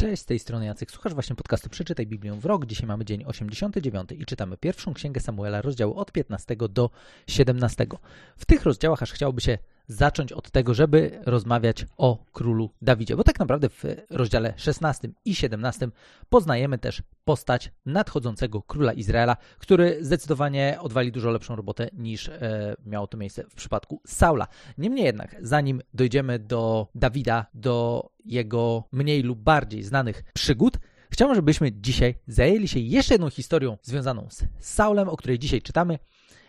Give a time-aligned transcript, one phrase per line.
[0.00, 0.90] Cześć, z tej strony Jacek.
[0.90, 2.66] Słuchasz właśnie podcastu Przeczytaj Biblię w rok.
[2.66, 6.90] Dzisiaj mamy dzień 89 i czytamy pierwszą księgę Samuela, rozdziały od 15 do
[7.26, 7.86] 17.
[8.36, 9.58] W tych rozdziałach aż chciałoby się
[9.90, 15.34] zacząć od tego, żeby rozmawiać o królu Dawidzie, bo tak naprawdę w rozdziale 16 i
[15.34, 15.88] 17
[16.28, 23.06] poznajemy też postać nadchodzącego króla Izraela, który zdecydowanie odwali dużo lepszą robotę niż e, miało
[23.06, 24.46] to miejsce w przypadku Saula.
[24.78, 30.78] Niemniej jednak, zanim dojdziemy do Dawida, do jego mniej lub bardziej znanych przygód,
[31.10, 35.98] chciałbym, żebyśmy dzisiaj zajęli się jeszcze jedną historią związaną z Saulem, o której dzisiaj czytamy,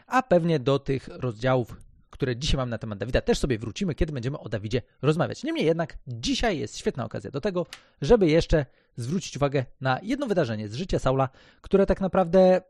[0.08, 1.76] a pewnie do tych rozdziałów
[2.12, 5.44] które dzisiaj mam na temat Dawida, też sobie wrócimy, kiedy będziemy o Dawidzie rozmawiać.
[5.44, 7.66] Niemniej jednak, dzisiaj jest świetna okazja do tego,
[8.02, 8.66] żeby jeszcze
[8.96, 11.30] zwrócić uwagę na jedno wydarzenie z życia Saula,
[11.62, 12.62] które tak naprawdę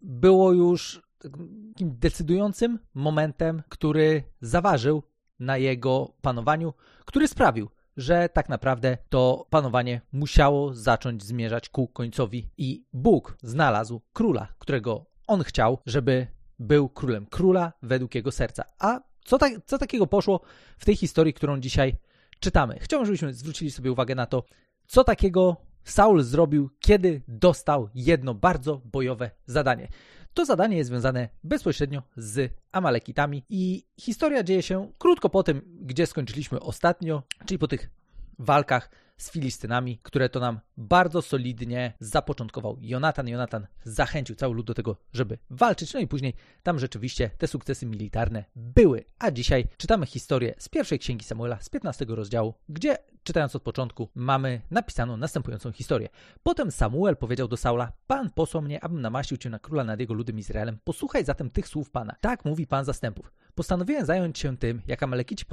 [0.00, 5.02] było już takim decydującym momentem, który zaważył
[5.38, 12.50] na jego panowaniu, który sprawił, że tak naprawdę to panowanie musiało zacząć zmierzać ku końcowi
[12.58, 16.26] i Bóg znalazł króla, którego on chciał, żeby
[16.58, 18.64] był królem króla według jego serca.
[18.78, 20.40] A co, ta, co takiego poszło
[20.78, 21.96] w tej historii, którą dzisiaj
[22.40, 22.78] czytamy?
[22.80, 24.44] Chciałbym, żebyśmy zwrócili sobie uwagę na to,
[24.86, 29.88] co takiego Saul zrobił, kiedy dostał jedno bardzo bojowe zadanie.
[30.34, 36.06] To zadanie jest związane bezpośrednio z Amalekitami i historia dzieje się krótko po tym, gdzie
[36.06, 37.90] skończyliśmy ostatnio, czyli po tych
[38.38, 43.28] walkach z Filistynami, które to nam bardzo solidnie zapoczątkował Jonatan.
[43.28, 47.86] Jonatan zachęcił cały lud do tego, żeby walczyć, no i później tam rzeczywiście te sukcesy
[47.86, 49.04] militarne były.
[49.18, 54.08] A dzisiaj czytamy historię z pierwszej księgi Samuela, z 15 rozdziału, gdzie czytając od początku
[54.14, 56.08] mamy napisaną następującą historię.
[56.42, 60.14] Potem Samuel powiedział do Saula, Pan posłał mnie, abym namaścił cię na króla nad jego
[60.14, 60.78] ludem Izraelem.
[60.84, 62.14] Posłuchaj zatem tych słów Pana.
[62.20, 63.32] Tak mówi Pan zastępów.
[63.54, 65.44] Postanowiłem zająć się tym, jak Amalekici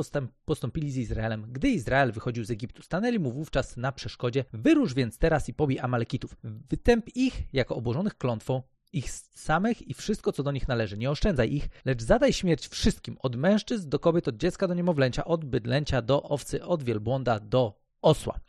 [0.46, 2.84] postąpili z Izraelem, gdy Izrael wychodził z Egiptu.
[2.84, 4.46] Stanęli mu wówczas na przeszkodzie.
[4.54, 6.36] Wyrusz więc teraz i pobij Amalekitów.
[6.44, 8.62] Wytęp ich jako obłożonych klątwą,
[8.94, 10.98] ich samych i wszystko, co do nich należy.
[10.98, 15.26] Nie oszczędzaj ich, lecz zadaj śmierć wszystkim, od mężczyzn do kobiet, od dziecka do niemowlęcia,
[15.26, 18.40] od bydlęcia do owcy, od wielbłąda do osła.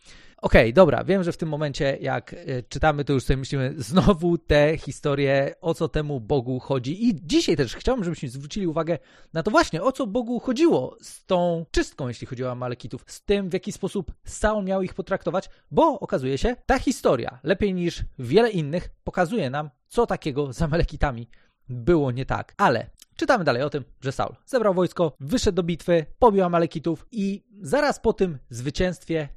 [0.42, 3.74] Okej, okay, dobra, wiem, że w tym momencie, jak e, czytamy, to już sobie myślimy
[3.76, 7.08] znowu te historie, o co temu Bogu chodzi.
[7.08, 8.98] I dzisiaj też chciałbym, żebyśmy zwrócili uwagę
[9.32, 13.24] na to właśnie, o co Bogu chodziło z tą czystką, jeśli chodzi o Amalekitów, z
[13.24, 18.02] tym, w jaki sposób Saul miał ich potraktować, bo okazuje się, ta historia, lepiej niż
[18.18, 21.28] wiele innych, pokazuje nam, co takiego z Amalekitami
[21.68, 22.54] było nie tak.
[22.56, 27.44] Ale czytamy dalej o tym, że Saul zebrał wojsko, wyszedł do bitwy, pobił Amalekitów i
[27.60, 29.28] zaraz po tym zwycięstwie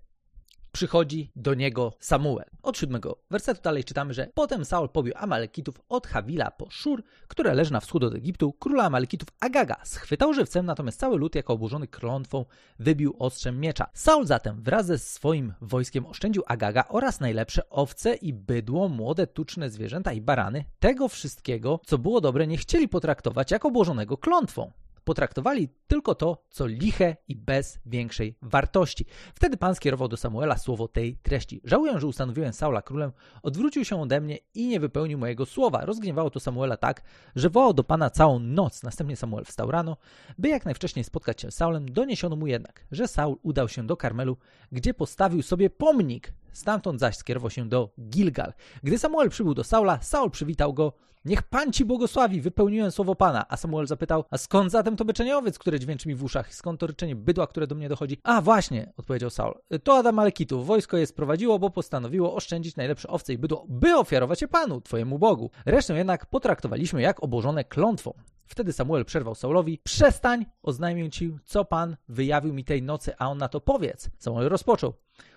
[0.75, 2.45] przychodzi do niego Samuel.
[2.63, 7.53] Od siódmego wersetu dalej czytamy, że potem Saul pobił Amalekitów od Hawila po Szur, które
[7.53, 8.53] leży na wschód od Egiptu.
[8.53, 12.45] Króla Amalekitów Agaga schwytał żywcem, natomiast cały lud jako oburzony klątwą
[12.79, 13.87] wybił ostrzem miecza.
[13.93, 19.69] Saul zatem wraz ze swoim wojskiem oszczędził Agaga oraz najlepsze owce i bydło, młode tuczne
[19.69, 20.65] zwierzęta i barany.
[20.79, 24.71] Tego wszystkiego, co było dobre, nie chcieli potraktować jako obłożonego klątwą
[25.05, 29.05] potraktowali tylko to, co liche i bez większej wartości.
[29.35, 31.61] Wtedy Pan skierował do Samuela słowo tej treści.
[31.63, 33.11] Żałuję, że ustanowiłem Saula królem,
[33.43, 35.85] odwrócił się ode mnie i nie wypełnił mojego słowa.
[35.85, 37.01] Rozgniewało to Samuela tak,
[37.35, 38.83] że wołał do Pana całą noc.
[38.83, 39.97] Następnie Samuel wstał rano,
[40.37, 41.89] by jak najwcześniej spotkać się z Saulem.
[41.89, 44.37] Doniesiono mu jednak, że Saul udał się do Karmelu,
[44.71, 48.53] gdzie postawił sobie pomnik Stamtąd zaś skierował się do Gilgal.
[48.83, 50.93] Gdy Samuel przybył do Saula, Saul przywitał go.
[51.25, 53.45] Niech Pan ci błogosławi, wypełniłem słowo Pana.
[53.49, 56.53] A Samuel zapytał, a skąd zatem to byczenie owiec, które dźwięczy mi w uszach?
[56.53, 58.17] Skąd to ryczenie bydła, które do mnie dochodzi?
[58.23, 59.53] A właśnie, odpowiedział Saul.
[59.83, 60.67] To Adam Malekitów.
[60.67, 65.19] Wojsko je sprowadziło, bo postanowiło oszczędzić najlepsze owce i bydło, by ofiarować je Panu, Twojemu
[65.19, 65.51] Bogu.
[65.65, 68.13] Resztę jednak potraktowaliśmy jak obłożone klątwą.
[68.45, 73.37] Wtedy Samuel przerwał Saulowi: Przestań, oznajmię ci, co Pan wyjawił mi tej nocy, a on
[73.37, 74.09] na to powiedz.
[74.17, 74.93] Samuel rozpoczął.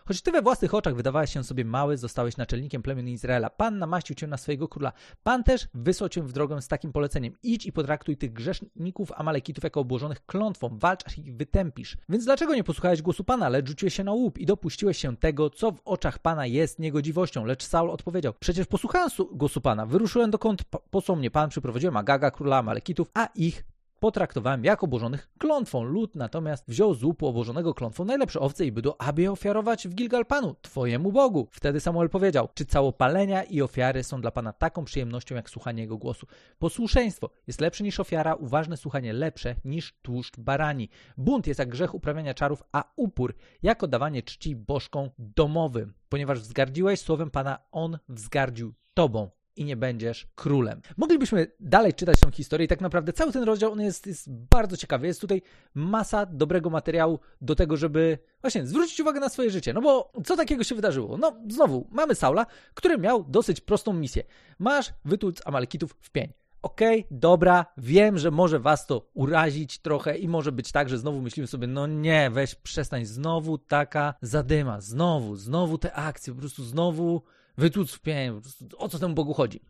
[0.09, 3.51] Choć ty we własnych oczach wydawałeś się sobie mały, zostałeś naczelnikiem plemion Izraela.
[3.51, 4.93] Pan namaścił cię na swojego króla.
[5.23, 7.35] Pan też wysłał cię w drogę z takim poleceniem.
[7.43, 10.79] Idź i potraktuj tych grzeszników Amalekitów jako obłożonych klątwą.
[10.79, 11.97] Walcz, aż ich wytępisz.
[12.09, 15.51] Więc dlaczego nie posłuchałeś głosu Pana, lecz rzuciłeś się na łup i dopuściłeś się tego,
[15.51, 17.45] co w oczach Pana jest niegodziwością?
[17.45, 19.87] Lecz Saul odpowiedział, przecież posłuchałem głosu Pana.
[19.87, 23.65] Wyruszyłem dokąd posłał mnie Pan, przyprowadziłem Agaga, króla Amalekitów, a ich
[24.01, 25.83] potraktowałem jak oburzonych klątwą.
[25.83, 29.95] Lud natomiast wziął z łupu oburzonego klątwą najlepsze owce i bydło, aby je ofiarować w
[29.95, 31.49] Gilgal Panu, Twojemu Bogu.
[31.51, 35.99] Wtedy Samuel powiedział, czy całopalenia i ofiary są dla Pana taką przyjemnością, jak słuchanie Jego
[35.99, 36.27] głosu.
[36.59, 40.89] Posłuszeństwo jest lepsze niż ofiara, uważne słuchanie lepsze niż tłuszcz barani.
[41.17, 45.95] Bunt jest jak grzech uprawiania czarów, a upór jak oddawanie czci bożkom domowym.
[46.09, 50.81] Ponieważ wzgardziłeś słowem Pana, On wzgardził Tobą i nie będziesz królem.
[50.97, 54.77] Moglibyśmy dalej czytać tą historię i tak naprawdę cały ten rozdział on jest, jest bardzo
[54.77, 55.07] ciekawy.
[55.07, 55.43] Jest tutaj
[55.75, 59.73] masa dobrego materiału do tego, żeby właśnie zwrócić uwagę na swoje życie.
[59.73, 61.17] No bo co takiego się wydarzyło?
[61.17, 64.23] No znowu, mamy Saula, który miał dosyć prostą misję.
[64.59, 66.33] Masz wytłuc Amalekitów w pień.
[66.63, 70.99] Okej, okay, dobra, wiem, że może was to urazić trochę i może być tak, że
[70.99, 76.41] znowu myślimy sobie, no nie, weź przestań, znowu taka zadyma, znowu, znowu te akcje, po
[76.41, 77.23] prostu znowu
[77.59, 78.41] wytłuc w pień,
[78.79, 79.61] o co temu Bogu chodzi.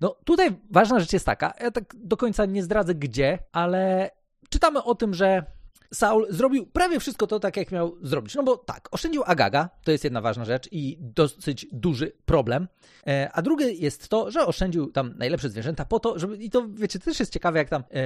[0.00, 4.10] No tutaj ważna rzecz jest taka, ja tak do końca nie zdradzę gdzie, ale
[4.48, 5.46] czytamy o tym, że
[5.94, 8.34] Saul zrobił prawie wszystko to tak, jak miał zrobić.
[8.34, 12.68] No bo tak, oszczędził Agaga, to jest jedna ważna rzecz i dosyć duży problem.
[13.06, 16.68] E, a drugie jest to, że oszczędził tam najlepsze zwierzęta po to, żeby, i to
[16.68, 18.04] wiecie, też jest ciekawe, jak tam e,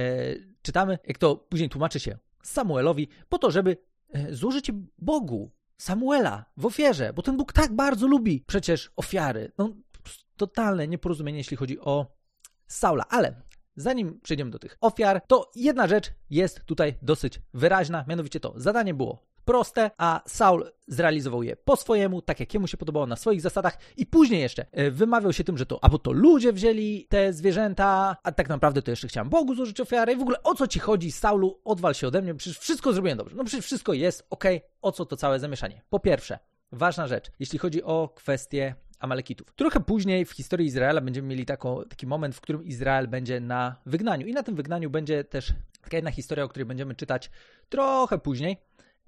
[0.61, 3.77] czytamy, jak to później tłumaczy się Samuelowi, po to, żeby
[4.13, 9.51] e, złożyć Bogu Samuela w ofierze, bo ten Bóg tak bardzo lubi przecież ofiary.
[9.57, 9.73] No,
[10.37, 12.05] totalne nieporozumienie, jeśli chodzi o
[12.67, 13.41] Saula, ale
[13.77, 18.53] zanim przejdziemy do tych ofiar, to jedna rzecz jest tutaj dosyć wyraźna, mianowicie to.
[18.55, 23.15] Zadanie było proste, a Saul zrealizował je po swojemu, tak jak jemu się podobało, na
[23.15, 27.07] swoich zasadach i później jeszcze e, wymawiał się tym, że to albo to ludzie wzięli
[27.09, 30.13] te zwierzęta, a tak naprawdę to jeszcze chciałem Bogu złożyć ofiarę.
[30.13, 33.17] I w ogóle o co ci chodzi, Saulu, odwal się ode mnie, przecież wszystko zrobiłem
[33.17, 33.35] dobrze.
[33.35, 34.43] No przecież wszystko jest ok,
[34.81, 35.81] o co to całe zamieszanie?
[35.89, 36.39] Po pierwsze,
[36.71, 39.53] ważna rzecz, jeśli chodzi o kwestię Amalekitów.
[39.55, 43.75] Trochę później w historii Izraela będziemy mieli taką, taki moment, w którym Izrael będzie na
[43.85, 44.27] wygnaniu.
[44.27, 47.31] I na tym wygnaniu będzie też taka jedna historia, o której będziemy czytać
[47.69, 48.57] trochę później.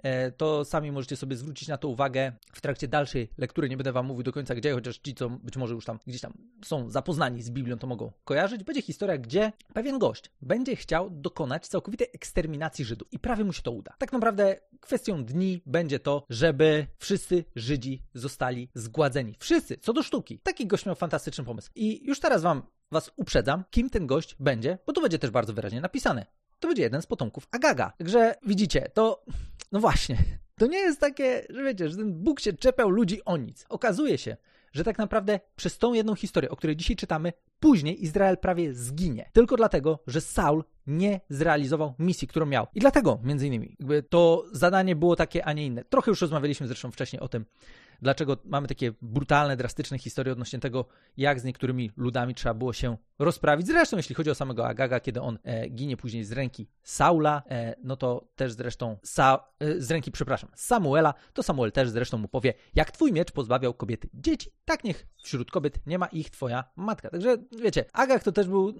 [0.03, 3.69] E, to sami możecie sobie zwrócić na to uwagę w trakcie dalszej lektury.
[3.69, 6.21] Nie będę wam mówił do końca gdzie, chociaż ci, co być może już tam gdzieś
[6.21, 6.33] tam
[6.65, 8.63] są zapoznani z Biblią, to mogą kojarzyć.
[8.63, 13.61] Będzie historia, gdzie pewien gość będzie chciał dokonać całkowitej eksterminacji Żydów i prawie mu się
[13.61, 13.93] to uda.
[13.97, 19.35] Tak naprawdę kwestią dni będzie to, żeby wszyscy Żydzi zostali zgładzeni.
[19.39, 20.39] Wszyscy, co do sztuki.
[20.39, 21.71] Taki gość miał fantastyczny pomysł.
[21.75, 22.61] I już teraz wam
[22.91, 26.25] was uprzedzam, kim ten gość będzie, bo to będzie też bardzo wyraźnie napisane
[26.59, 27.93] to będzie jeden z potomków Agaga.
[27.97, 29.23] Także widzicie, to
[29.71, 30.17] no właśnie,
[30.57, 33.65] to nie jest takie, że wiecie, że ten Bóg się czepiał ludzi o nic.
[33.69, 34.37] Okazuje się,
[34.71, 39.29] że tak naprawdę przez tą jedną historię, o której dzisiaj czytamy, później Izrael prawie zginie.
[39.33, 42.67] Tylko dlatego, że Saul nie zrealizował misji, którą miał.
[42.75, 43.77] I dlatego, między innymi,
[44.09, 45.83] to zadanie było takie, a nie inne.
[45.83, 47.45] Trochę już rozmawialiśmy zresztą wcześniej o tym,
[48.01, 50.85] dlaczego mamy takie brutalne, drastyczne historie odnośnie tego,
[51.17, 53.67] jak z niektórymi ludami trzeba było się rozprawić.
[53.67, 57.75] Zresztą, jeśli chodzi o samego Agaga, kiedy on e, ginie później z ręki Saula, e,
[57.83, 62.27] no to też zresztą Sa, e, z ręki, przepraszam, Samuela, to Samuel też zresztą mu
[62.27, 66.63] powie, jak twój miecz pozbawiał kobiety dzieci, tak niech wśród kobiet nie ma ich twoja
[66.75, 67.09] matka.
[67.09, 68.73] Także wiecie, Agag to też był,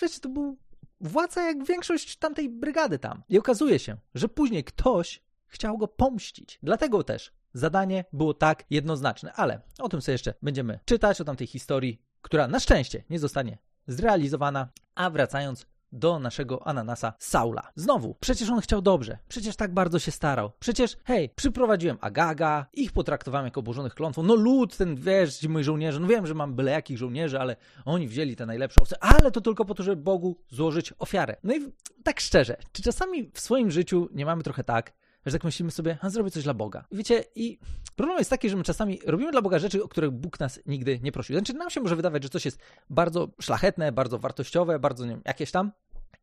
[0.00, 0.58] wiecie, to był
[1.00, 3.22] władca jak większość tamtej brygady tam.
[3.28, 6.58] I okazuje się, że później ktoś chciał go pomścić.
[6.62, 11.46] Dlatego też zadanie było tak jednoznaczne, ale o tym sobie jeszcze będziemy czytać, o tamtej
[11.46, 14.68] historii, która na szczęście nie zostanie zrealizowana.
[14.94, 17.72] A wracając do naszego ananasa Saula.
[17.74, 20.52] Znowu, przecież on chciał dobrze, przecież tak bardzo się starał.
[20.60, 24.22] Przecież, hej, przyprowadziłem Agaga, ich potraktowałem jako oburzonych klątwą.
[24.22, 27.56] No lud, ten, wiesz, ci moi żołnierze, no wiem, że mam byle jakich żołnierzy, ale
[27.84, 31.36] oni wzięli te najlepsze owce, ale to tylko po to, żeby Bogu złożyć ofiarę.
[31.44, 31.72] No i
[32.02, 34.92] tak szczerze, czy czasami w swoim życiu nie mamy trochę tak,
[35.30, 36.84] że tak myślimy sobie, a zrobię coś dla Boga.
[36.92, 37.58] Wiecie, i
[37.96, 41.00] problem jest taki, że my czasami robimy dla Boga rzeczy, o których Bóg nas nigdy
[41.02, 41.36] nie prosił.
[41.36, 42.58] Znaczy, nam się może wydawać, że coś jest
[42.90, 45.72] bardzo szlachetne, bardzo wartościowe, bardzo, nie wiem, jakieś tam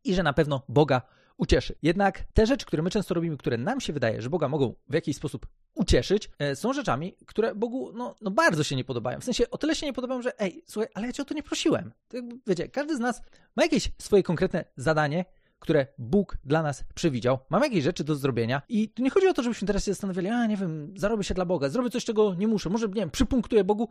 [0.03, 1.01] i że na pewno Boga
[1.37, 1.75] ucieszy.
[1.81, 4.93] Jednak te rzeczy, które my często robimy, które nam się wydaje, że Boga mogą w
[4.93, 9.19] jakiś sposób ucieszyć, e, są rzeczami, które Bogu no, no bardzo się nie podobają.
[9.19, 11.33] W sensie o tyle się nie podobają, że ej, słuchaj, ale ja cię o to
[11.33, 11.91] nie prosiłem.
[12.07, 13.21] To jakby, wiecie, każdy z nas
[13.55, 15.25] ma jakieś swoje konkretne zadanie,
[15.59, 17.39] które Bóg dla nas przewidział.
[17.49, 20.27] Mamy jakieś rzeczy do zrobienia i tu nie chodzi o to, żebyśmy teraz się zastanawiali,
[20.27, 23.11] a nie wiem, zarobię się dla Boga, zrobię coś, czego nie muszę, może, nie wiem,
[23.11, 23.89] przypunktuję Bogu.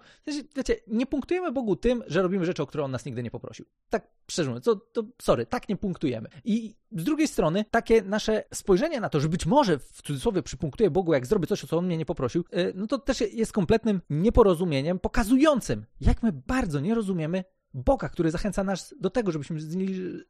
[0.57, 3.67] Wiecie, nie punktujemy Bogu tym, że robimy rzeczy, o które On nas nigdy nie poprosił.
[3.91, 6.29] Tak szczerze mówiąc, to, to sorry, tak nie punktujemy.
[6.45, 10.91] I z drugiej strony, takie nasze spojrzenie na to, że być może w cudzysłowie przypunktuję
[10.91, 13.53] Bogu, jak zrobię coś, o co On mnie nie poprosił, y, no to też jest
[13.53, 17.45] kompletnym nieporozumieniem, pokazującym, jak my bardzo nie rozumiemy
[17.75, 19.61] Boga, który zachęca nas do tego, żebyśmy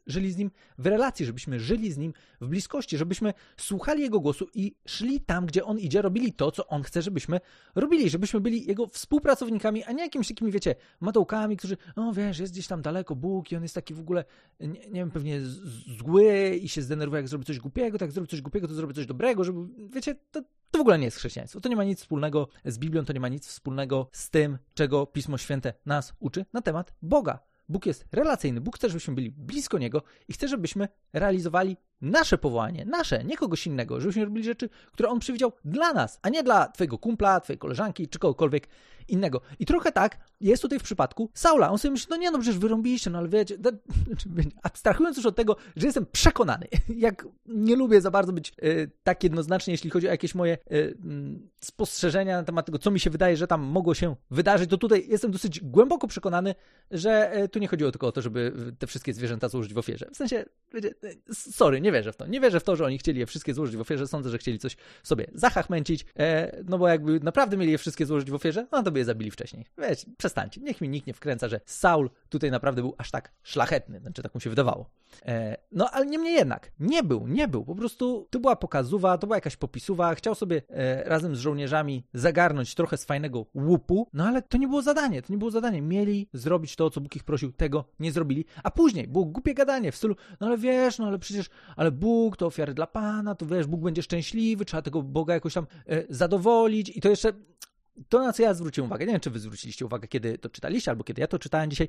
[0.06, 4.46] żyli z Nim w relacji, żebyśmy żyli z Nim w bliskości, żebyśmy słuchali Jego głosu
[4.54, 7.40] i szli tam, gdzie On idzie, robili to, co On chce, żebyśmy
[7.74, 12.52] robili, żebyśmy byli Jego współpracownikami, a nie jakimiś takimi, wiecie, matołkami, którzy, no wiesz, jest
[12.52, 14.24] gdzieś tam daleko Bóg i On jest taki w ogóle,
[14.60, 15.40] nie, nie wiem, pewnie
[15.98, 19.06] zły i się zdenerwuje, jak zrobi coś głupiego, tak zrobi coś głupiego, to zrobi coś
[19.06, 19.58] dobrego, żeby,
[19.90, 20.42] wiecie, to,
[20.74, 21.60] to w ogóle nie jest chrześcijaństwo.
[21.60, 25.06] To nie ma nic wspólnego z Biblią, to nie ma nic wspólnego z tym, czego
[25.06, 27.38] Pismo Święte nas uczy na temat Boga.
[27.68, 28.60] Bóg jest relacyjny.
[28.60, 33.66] Bóg chce, żebyśmy byli blisko Niego i chce, żebyśmy realizowali nasze powołanie, nasze, nie kogoś
[33.66, 37.58] innego, żebyśmy robili rzeczy, które On przewidział dla nas, a nie dla Twojego kumpla, Twojej
[37.58, 38.68] koleżanki czy kogokolwiek
[39.08, 39.40] innego.
[39.58, 41.70] I trochę tak jest tutaj w przypadku Saula.
[41.70, 43.70] On sobie myśli, no nie, no przecież wyrąbiliście, no ale wiecie, da,
[44.06, 44.28] znaczy,
[44.62, 49.24] abstrahując już od tego, że jestem przekonany, jak nie lubię za bardzo być y, tak
[49.24, 50.96] jednoznaczny, jeśli chodzi o jakieś moje y,
[51.60, 55.06] spostrzeżenia na temat tego, co mi się wydaje, że tam mogło się wydarzyć, to tutaj
[55.08, 56.54] jestem dosyć głęboko przekonany,
[56.90, 60.08] że y, tu nie chodziło tylko o to, żeby te wszystkie zwierzęta złożyć w ofierze.
[60.12, 60.94] W sensie, wiecie,
[61.32, 62.26] sorry, nie wierzę w to.
[62.26, 64.06] Nie wierzę w to, że oni chcieli je wszystkie złożyć w ofierze.
[64.06, 68.30] Sądzę, że chcieli coś sobie zachachmęcić, e, no bo jakby naprawdę mieli je wszystkie złożyć
[68.30, 69.66] w ofierze, no to by je zabili wcześniej.
[69.78, 70.60] Wiecie, przestańcie.
[70.60, 74.00] Niech mi nikt nie wkręca, że Saul tutaj naprawdę był aż tak szlachetny.
[74.00, 74.90] Znaczy, tak mu się wydawało.
[75.26, 77.64] E, no, ale niemniej jednak, nie był, nie był.
[77.64, 80.14] Po prostu to była pokazuwa, to była jakaś popisuwa.
[80.14, 84.68] Chciał sobie e, razem z żołnierzami zagarnąć trochę z fajnego łupu, no ale to nie
[84.68, 85.82] było zadanie, to nie było zadanie.
[85.82, 88.44] Mieli zrobić to, co Bóg ich prosił, tego nie zrobili.
[88.62, 92.36] A później było głupie gadanie w stylu, no ale wiesz, no ale przecież, ale Bóg
[92.36, 96.04] to ofiary dla Pana, to wiesz, Bóg będzie szczęśliwy, trzeba tego Boga jakoś tam e,
[96.08, 97.32] zadowolić i to jeszcze
[98.08, 100.90] to, na co ja zwróciłem uwagę, nie wiem, czy wy zwróciliście uwagę, kiedy to czytaliście,
[100.90, 101.88] albo kiedy ja to czytałem dzisiaj.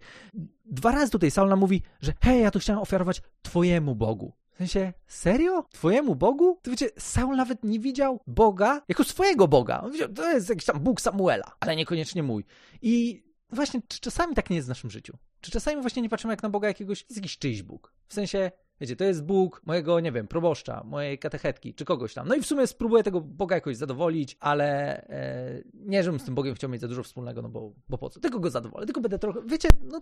[0.66, 4.34] Dwa razy tutaj Saul mówi, że hej, ja to chciałem ofiarować Twojemu Bogu.
[4.54, 5.66] W sensie, serio?
[5.72, 6.60] Twojemu Bogu?
[6.62, 9.82] To wiecie, Saul nawet nie widział Boga jako swojego Boga.
[9.82, 12.46] On widział, to jest jakiś tam Bóg Samuela, ale niekoniecznie mój.
[12.82, 15.18] I właśnie, czy czasami tak nie jest w naszym życiu?
[15.42, 17.94] Czy czasami właśnie nie patrzymy jak na Boga jakiegoś, jest jakiś czyjś Bóg?
[18.08, 18.52] W sensie,
[18.82, 22.28] Wiecie, to jest Bóg mojego, nie wiem, proboszcza, mojej katechetki, czy kogoś tam.
[22.28, 26.36] No i w sumie spróbuję tego Boga jakoś zadowolić, ale e, nie, żebym z tym
[26.36, 28.20] Bogiem chciał mieć za dużo wspólnego, no bo, bo po co?
[28.20, 30.00] Tylko go zadowolę, tylko będę trochę, wiecie, no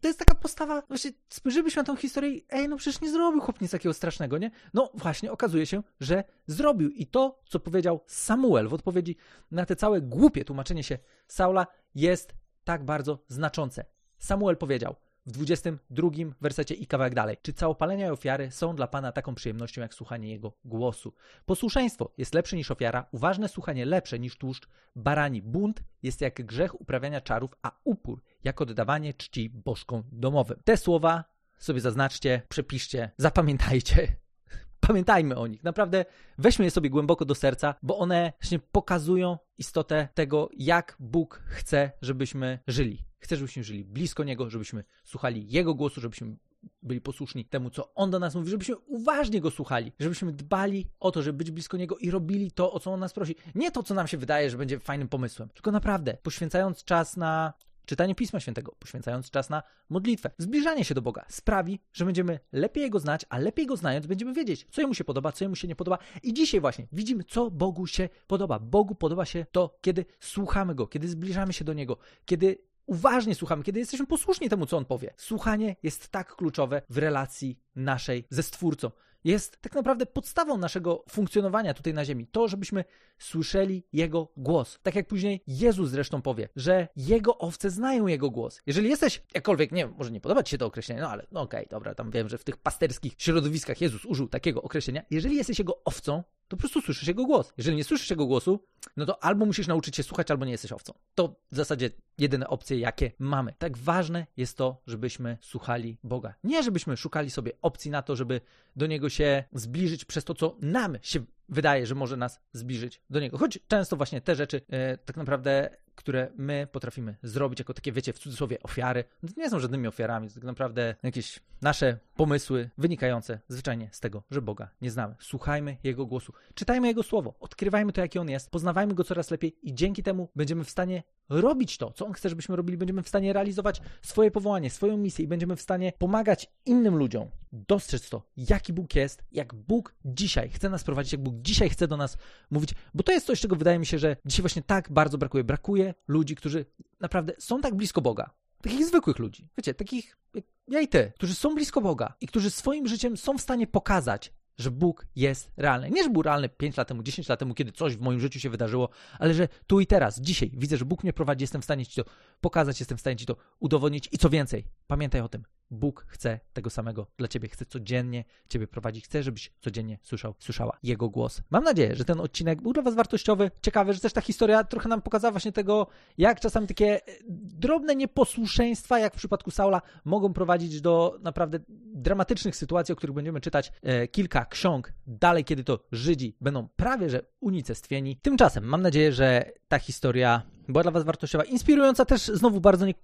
[0.00, 3.40] to jest taka postawa, właśnie spojrzylibyśmy na tą historię i ej, no przecież nie zrobił
[3.40, 4.50] chłop nic takiego strasznego, nie?
[4.74, 9.16] No właśnie, okazuje się, że zrobił i to, co powiedział Samuel w odpowiedzi
[9.50, 13.84] na te całe głupie tłumaczenie się Saula jest tak bardzo znaczące.
[14.18, 16.08] Samuel powiedział, w 22
[16.40, 17.36] wersecie i kawałek dalej.
[17.42, 21.12] Czy całopalenia i ofiary są dla Pana taką przyjemnością, jak słuchanie Jego głosu?
[21.46, 24.68] Posłuszeństwo jest lepsze niż ofiara, uważne słuchanie lepsze niż tłuszcz.
[24.96, 30.60] Barani bunt jest jak grzech uprawiania czarów, a upór jak oddawanie czci bożkom domowym.
[30.64, 31.24] Te słowa
[31.58, 34.08] sobie zaznaczcie, przepiszcie, zapamiętajcie.
[34.86, 35.64] Pamiętajmy o nich.
[35.64, 36.04] Naprawdę
[36.38, 41.90] weźmy je sobie głęboko do serca, bo one właśnie pokazują istotę tego, jak Bóg chce,
[42.02, 43.04] żebyśmy żyli.
[43.24, 46.36] Chce, żebyśmy żyli blisko Niego, żebyśmy słuchali Jego głosu, żebyśmy
[46.82, 51.10] byli posłuszni temu, co On do nas mówi, żebyśmy uważnie Go słuchali, żebyśmy dbali o
[51.10, 53.36] to, żeby być blisko Niego i robili to, o co On nas prosi.
[53.54, 57.52] Nie to, co nam się wydaje, że będzie fajnym pomysłem, tylko naprawdę poświęcając czas na
[57.86, 60.30] czytanie Pisma Świętego, poświęcając czas na modlitwę.
[60.38, 64.32] Zbliżanie się do Boga sprawi, że będziemy lepiej Jego znać, a lepiej Go znając będziemy
[64.32, 65.98] wiedzieć, co Jemu się podoba, co Jemu się nie podoba.
[66.22, 68.58] I dzisiaj właśnie widzimy, co Bogu się podoba.
[68.58, 73.62] Bogu podoba się to, kiedy słuchamy Go, kiedy zbliżamy się do Niego, kiedy uważnie słuchamy,
[73.62, 75.14] kiedy jesteśmy posłuszni temu, co On powie.
[75.16, 78.90] Słuchanie jest tak kluczowe w relacji naszej ze Stwórcą
[79.24, 82.26] jest tak naprawdę podstawą naszego funkcjonowania tutaj na Ziemi.
[82.26, 82.84] To, żebyśmy
[83.18, 84.78] słyszeli Jego głos.
[84.82, 88.60] Tak jak później Jezus zresztą powie, że Jego owce znają Jego głos.
[88.66, 91.70] Jeżeli jesteś, jakkolwiek, nie może nie podobać się to określenie, no ale no okej, okay,
[91.70, 95.02] dobra, tam wiem, że w tych pasterskich środowiskach Jezus użył takiego określenia.
[95.10, 97.52] Jeżeli jesteś Jego owcą, to po prostu słyszysz Jego głos.
[97.56, 98.64] Jeżeli nie słyszysz Jego głosu,
[98.96, 100.92] no to albo musisz nauczyć się słuchać, albo nie jesteś owcą.
[101.14, 103.54] To w zasadzie jedyne opcje, jakie mamy.
[103.58, 106.34] Tak ważne jest to, żebyśmy słuchali Boga.
[106.44, 108.40] Nie, żebyśmy szukali sobie opcji na to, żeby
[108.76, 113.20] do Niego się zbliżyć przez to, co nam się wydaje, że może nas zbliżyć do
[113.20, 113.38] Niego.
[113.38, 118.12] Choć często właśnie te rzeczy e, tak naprawdę które my potrafimy zrobić jako takie, wiecie,
[118.12, 123.40] w cudzysłowie ofiary, no nie są żadnymi ofiarami, to tak naprawdę jakieś nasze pomysły wynikające
[123.48, 125.14] zwyczajnie z tego, że Boga nie znamy.
[125.18, 129.56] Słuchajmy Jego głosu, czytajmy Jego słowo, odkrywajmy to, jaki On jest, poznawajmy Go coraz lepiej
[129.62, 133.08] i dzięki temu będziemy w stanie robić to, co On chce, żebyśmy robili, będziemy w
[133.08, 138.22] stanie realizować swoje powołanie, swoją misję i będziemy w stanie pomagać innym ludziom dostrzec to,
[138.36, 142.18] jaki Bóg jest, jak Bóg dzisiaj chce nas prowadzić, jak Bóg dzisiaj chce do nas
[142.50, 145.44] mówić, bo to jest coś, czego wydaje mi się, że dzisiaj właśnie tak bardzo brakuje.
[145.44, 146.66] Brakuje ludzi, którzy
[147.00, 148.30] naprawdę są tak blisko Boga.
[148.62, 152.50] Takich zwykłych ludzi, wiecie, takich jak ja i ty, którzy są blisko Boga i którzy
[152.50, 155.90] swoim życiem są w stanie pokazać, że Bóg jest realny.
[155.90, 158.40] Nie, że był realny 5 lat temu, 10 lat temu, kiedy coś w moim życiu
[158.40, 161.64] się wydarzyło, ale że tu i teraz, dzisiaj widzę, że Bóg mnie prowadzi, jestem w
[161.64, 165.28] stanie Ci to pokazać, jestem w stanie Ci to udowodnić i co więcej, pamiętaj o
[165.28, 165.42] tym,
[165.74, 170.78] Bóg chce tego samego dla Ciebie, chce codziennie Ciebie prowadzić, chce, żebyś codziennie słyszał, słyszała
[170.82, 171.42] Jego głos.
[171.50, 174.88] Mam nadzieję, że ten odcinek był dla Was wartościowy, ciekawy, że też ta historia trochę
[174.88, 175.86] nam pokazała właśnie tego,
[176.18, 181.58] jak czasami takie e, drobne nieposłuszeństwa, jak w przypadku Saula, mogą prowadzić do naprawdę
[181.94, 187.10] dramatycznych sytuacji, o których będziemy czytać e, kilka ksiąg dalej, kiedy to Żydzi będą prawie
[187.10, 188.16] że unicestwieni.
[188.22, 192.94] Tymczasem mam nadzieję, że ta historia była dla Was wartościowa, inspirująca też znowu bardzo nie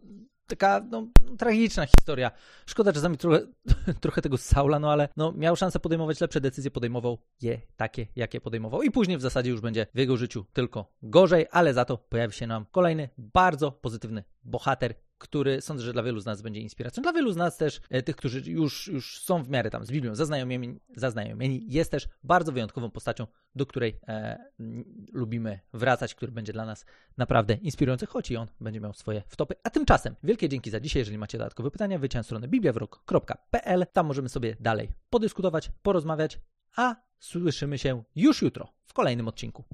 [0.51, 1.07] taka no,
[1.39, 2.31] tragiczna historia.
[2.67, 3.41] Szkoda czasami trochę,
[4.01, 8.41] trochę tego Saula, no ale no, miał szansę podejmować lepsze decyzje, podejmował je takie, jakie
[8.41, 8.83] podejmował.
[8.83, 12.35] I później w zasadzie już będzie w jego życiu tylko gorzej, ale za to pojawi
[12.35, 17.03] się nam kolejny bardzo pozytywny bohater, który sądzę, że dla wielu z nas będzie inspiracją.
[17.03, 19.91] Dla wielu z nas też, e, tych, którzy już, już są w miarę tam z
[19.91, 24.39] Biblią zaznajomieni, zaznajomieni jest też bardzo wyjątkową postacią, do której e,
[25.13, 26.85] lubimy wracać, który będzie dla nas
[27.17, 29.55] naprawdę inspirujący, choć i on będzie miał swoje wtopy.
[29.63, 31.01] A tymczasem wielkie dzięki za dzisiaj.
[31.01, 33.87] Jeżeli macie dodatkowe pytania, wyjdźcie na stronę bibliawrok.pl.
[33.93, 36.39] Tam możemy sobie dalej podyskutować, porozmawiać,
[36.77, 39.65] a słyszymy się już jutro w kolejnym odcinku.